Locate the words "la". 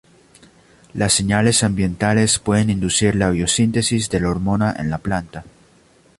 3.15-3.29, 4.19-4.29, 4.89-4.97